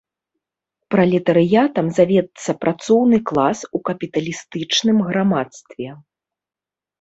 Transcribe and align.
Пралетарыятам 0.93 1.91
завецца 1.97 2.55
працоўны 2.65 3.17
клас 3.31 3.59
у 3.79 3.83
капіталістычным 3.91 4.97
грамадстве. 5.11 5.87